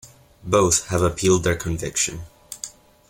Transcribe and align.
Both 0.43 0.87
have 0.87 1.03
appealed 1.03 1.43
their 1.43 1.55
conviction. 1.55 2.21